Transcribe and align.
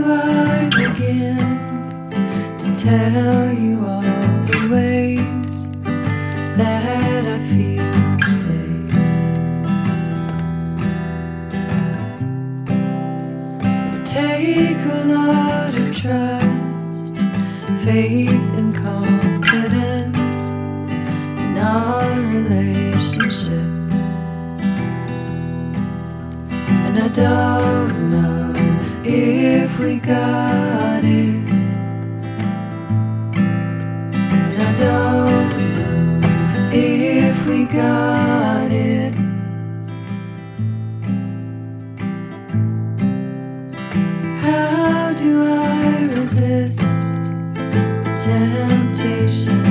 do 0.00 0.06
I 0.12 0.70
begin 0.70 1.36
to 2.58 2.68
tell 2.74 3.52
you 3.52 3.84
all 3.84 4.02
the 4.50 4.60
ways 4.72 5.68
that 6.56 7.22
I 7.26 7.38
feel 7.50 7.92
today? 8.26 8.80
It 13.68 13.86
would 13.92 14.06
take 14.06 14.82
a 14.98 15.02
lot 15.16 15.74
of 15.74 15.86
trust, 15.96 17.14
faith, 17.84 18.46
and 18.60 18.74
confidence 18.74 20.38
in 21.44 21.58
our 21.58 22.10
relationship. 22.36 23.70
And 26.86 26.98
I 26.98 27.08
don't 27.08 28.09
we 29.80 29.96
got 29.96 31.02
it. 31.02 31.48
And 34.32 34.62
I 34.62 34.72
don't 34.78 35.48
know 35.76 36.70
if 36.72 37.46
we 37.46 37.64
got 37.64 38.70
it. 38.70 39.14
How 44.42 45.14
do 45.14 45.42
I 45.44 46.08
resist 46.14 46.80
temptation 48.24 49.69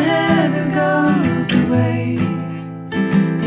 heaven 0.00 0.66
goes 0.74 1.52
away, 1.52 2.18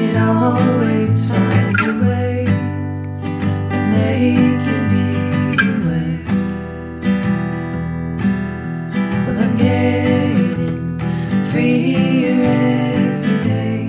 it 0.06 0.16
always 0.18 1.28
finds 1.28 1.82
a 1.82 1.94
way 2.02 2.46
of 3.76 3.82
making 3.92 4.86
me. 4.94 5.08
Well, 9.26 9.38
I'm 9.44 9.56
getting 9.58 11.00
freer 11.52 12.44
every 12.44 13.38
day 13.48 13.82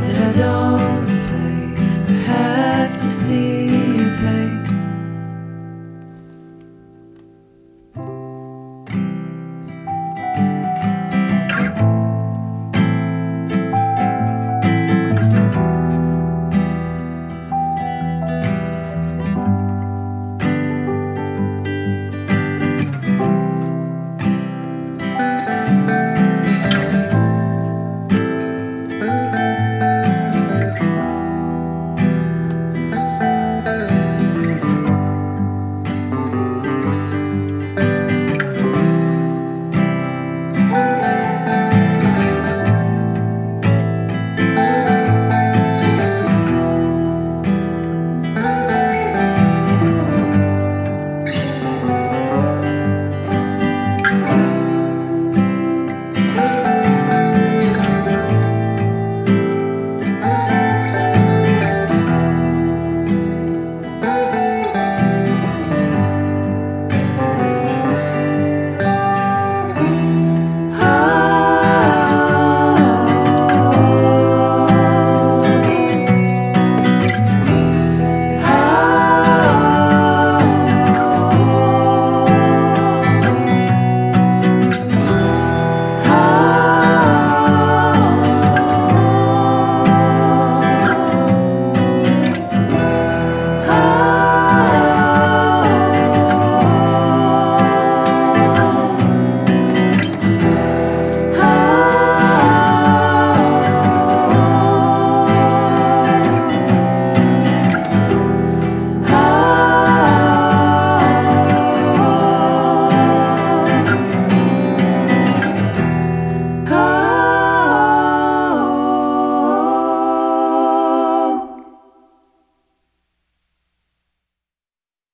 that 0.00 0.16
I 0.22 0.30
don't 0.38 1.06
play 1.26 1.64
or 2.08 2.18
have 2.22 2.92
to 2.96 3.10
see. 3.10 3.73